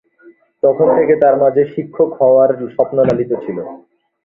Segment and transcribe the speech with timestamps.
[0.63, 3.57] তখন থেকে তার মাঝে শিক্ষক হওয়ার স্বপ্ন লালিত ছিল।